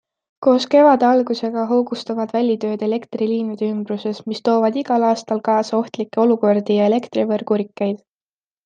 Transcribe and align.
Koos 0.45 0.63
kevade 0.75 1.05
algusega 1.09 1.65
hoogustuvad 1.71 2.33
välitööd 2.37 2.85
elektriliinide 2.89 3.69
ümbruses, 3.75 4.25
mis 4.33 4.43
toovad 4.51 4.83
igal 4.85 5.09
aastal 5.11 5.47
kaasa 5.51 5.79
ohtlikke 5.83 6.25
olukordi 6.27 6.81
ja 6.83 6.91
elektrivõrgu 6.93 7.63
rikkeid. 7.65 8.05